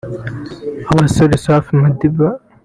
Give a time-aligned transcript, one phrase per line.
[0.91, 2.27] abasore Safi Madiba